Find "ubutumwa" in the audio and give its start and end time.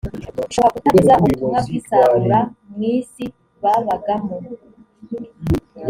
1.21-1.57